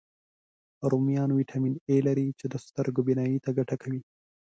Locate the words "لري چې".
2.07-2.45